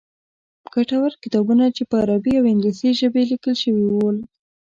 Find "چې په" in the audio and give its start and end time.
1.75-1.95